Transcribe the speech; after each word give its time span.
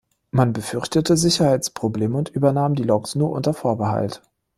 Man 0.31 0.51
befürchtete 0.51 1.15
Sicherheitsprobleme 1.15 2.17
und 2.17 2.29
übernahm 2.29 2.73
die 2.73 2.81
Loks 2.81 3.13
nur 3.13 3.29
unter 3.29 3.53
Vorbehalt. 3.53 4.23